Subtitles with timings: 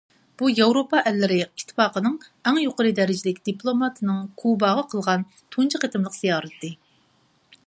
[0.41, 2.15] بۇ ياۋروپا ئەللىرى ئىتتىپاقىنىڭ
[2.51, 6.77] ئەڭ يۇقىرى دەرىجىلىك دىپلوماتىنىڭ كۇباغا قىلغان تۇنجى قېتىملىق زىيارىتى.